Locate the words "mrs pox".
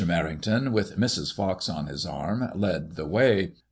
0.97-1.69